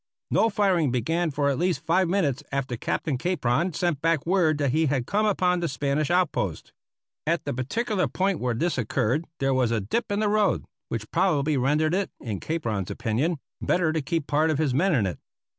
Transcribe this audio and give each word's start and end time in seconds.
No 0.31 0.49
firing 0.49 0.89
began 0.89 1.29
for 1.29 1.49
at 1.51 1.59
least 1.59 1.85
five 1.85 2.09
minutes 2.09 2.41
after 2.51 2.75
Captain 2.75 3.19
Capron 3.19 3.71
sent 3.73 4.01
back 4.01 4.25
word 4.25 4.57
that 4.57 4.71
he 4.71 4.87
had 4.87 5.05
come 5.05 5.27
upon 5.27 5.59
the 5.59 5.67
Spanish 5.67 6.09
outpost. 6.09 6.73
At 7.27 7.45
the 7.45 7.53
particular 7.53 8.07
point 8.07 8.39
where 8.39 8.55
this 8.55 8.79
occurred 8.79 9.25
there 9.37 9.53
was 9.53 9.69
a 9.69 9.79
dip 9.79 10.11
in 10.11 10.19
the 10.19 10.27
road, 10.27 10.65
which 10.89 11.11
probably 11.11 11.55
rendered 11.55 11.93
it, 11.93 12.09
in 12.19 12.39
Capron's 12.39 12.89
opinion, 12.89 13.37
better 13.61 13.93
to 13.93 14.01
keep 14.01 14.25
part 14.25 14.49
of 14.49 14.57
his 14.57 14.73
men 14.73 14.95
in 14.95 15.05
it. 15.05 15.19